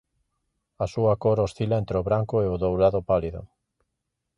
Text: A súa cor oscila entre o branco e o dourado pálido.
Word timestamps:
A 0.83 0.85
súa 0.93 1.13
cor 1.23 1.37
oscila 1.47 1.77
entre 1.81 1.95
o 2.01 2.05
branco 2.09 2.35
e 2.45 2.47
o 2.53 2.59
dourado 2.63 2.99
pálido. 3.09 3.41